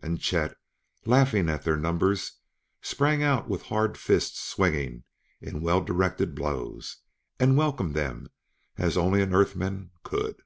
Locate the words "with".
3.48-3.62